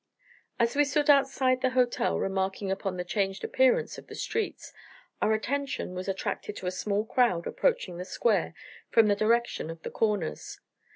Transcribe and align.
As 0.57 0.75
we 0.75 0.83
stood 0.83 1.11
outside 1.11 1.61
the 1.61 1.69
hotel 1.77 2.17
remarking 2.17 2.71
upon 2.71 2.97
the 2.97 3.03
changed 3.05 3.43
appearance 3.43 3.99
of 3.99 4.07
the 4.07 4.15
streets, 4.15 4.73
our 5.21 5.31
attention 5.31 5.93
was 5.93 6.07
attracted 6.07 6.55
to 6.55 6.65
a 6.65 6.71
small 6.71 7.05
crowd 7.05 7.45
approaching 7.45 7.97
the 7.97 8.05
Square 8.05 8.55
from 8.89 9.05
the 9.09 9.15
direction 9.15 9.69
of 9.69 9.83
the 9.83 9.91
Corners. 9.91 10.59